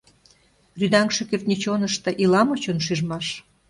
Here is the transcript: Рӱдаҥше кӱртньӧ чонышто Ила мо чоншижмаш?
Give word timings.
Рӱдаҥше 0.79 1.23
кӱртньӧ 1.29 1.55
чонышто 1.63 2.09
Ила 2.23 2.41
мо 2.47 2.55
чоншижмаш? 2.63 3.27